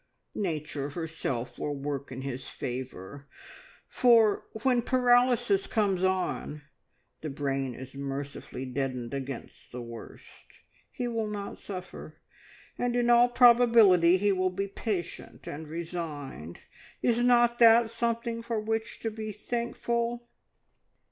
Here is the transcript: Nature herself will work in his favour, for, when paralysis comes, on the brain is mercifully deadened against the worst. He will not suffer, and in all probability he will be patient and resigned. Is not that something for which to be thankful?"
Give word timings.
Nature 0.33 0.89
herself 0.89 1.59
will 1.59 1.75
work 1.75 2.11
in 2.11 2.23
his 2.23 2.49
favour, 2.49 3.27
for, 3.87 4.47
when 4.63 4.81
paralysis 4.81 5.67
comes, 5.67 6.03
on 6.03 6.63
the 7.21 7.29
brain 7.29 7.75
is 7.75 7.93
mercifully 7.93 8.65
deadened 8.65 9.13
against 9.13 9.71
the 9.71 9.79
worst. 9.79 10.63
He 10.91 11.07
will 11.07 11.27
not 11.29 11.59
suffer, 11.59 12.17
and 12.79 12.95
in 12.95 13.11
all 13.11 13.29
probability 13.29 14.17
he 14.17 14.31
will 14.31 14.49
be 14.49 14.67
patient 14.67 15.45
and 15.45 15.67
resigned. 15.67 16.61
Is 17.03 17.21
not 17.21 17.59
that 17.59 17.91
something 17.91 18.41
for 18.41 18.59
which 18.59 19.01
to 19.01 19.11
be 19.11 19.31
thankful?" 19.31 20.27